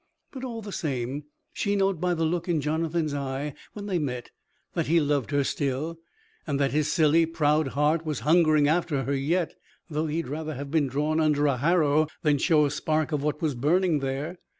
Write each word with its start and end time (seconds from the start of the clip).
But, 0.31 0.43
all 0.43 0.63
the 0.63 0.71
same, 0.71 1.25
she 1.53 1.75
knowed 1.75 2.01
by 2.01 2.15
the 2.15 2.23
look 2.25 2.49
in 2.49 2.59
Jonathan's 2.59 3.13
eye 3.13 3.53
when 3.73 3.85
they 3.85 3.99
met, 3.99 4.31
that 4.73 4.87
he 4.87 4.99
loved 4.99 5.29
her 5.29 5.43
still, 5.43 5.99
and 6.47 6.59
that 6.59 6.71
his 6.71 6.91
silly, 6.91 7.27
proud 7.27 7.67
heart 7.77 8.03
was 8.03 8.21
hungering 8.21 8.67
after 8.67 9.03
her 9.03 9.13
yet, 9.13 9.53
though 9.91 10.07
he'd 10.07 10.27
rather 10.27 10.55
have 10.55 10.71
been 10.71 10.87
drawn 10.87 11.19
under 11.19 11.45
a 11.45 11.57
harrow 11.57 12.07
than 12.23 12.39
show 12.39 12.65
a 12.65 12.71
spark 12.71 13.11
of 13.11 13.21
what 13.21 13.43
was 13.43 13.53
burning 13.53 13.99
there. 13.99 14.39